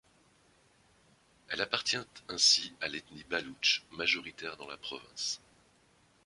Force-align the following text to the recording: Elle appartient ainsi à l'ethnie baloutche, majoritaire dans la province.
Elle 1.49 1.61
appartient 1.61 1.97
ainsi 2.27 2.73
à 2.81 2.87
l'ethnie 2.87 3.23
baloutche, 3.29 3.83
majoritaire 3.91 4.57
dans 4.57 4.65
la 4.67 4.75
province. 4.77 5.39